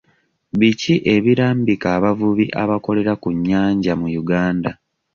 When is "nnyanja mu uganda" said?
3.35-4.71